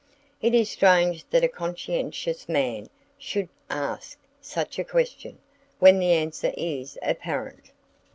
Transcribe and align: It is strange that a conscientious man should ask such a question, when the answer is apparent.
It 0.41 0.55
is 0.55 0.67
strange 0.71 1.29
that 1.29 1.43
a 1.43 1.47
conscientious 1.47 2.49
man 2.49 2.89
should 3.19 3.49
ask 3.69 4.17
such 4.41 4.79
a 4.79 4.83
question, 4.83 5.37
when 5.77 5.99
the 5.99 6.11
answer 6.13 6.55
is 6.57 6.97
apparent. 7.03 7.69